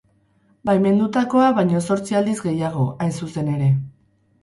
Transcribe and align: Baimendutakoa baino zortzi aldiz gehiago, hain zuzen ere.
Baimendutakoa 0.69 1.51
baino 1.59 1.83
zortzi 1.91 2.19
aldiz 2.23 2.37
gehiago, 2.49 2.91
hain 3.07 3.17
zuzen 3.25 3.57
ere. 3.61 3.73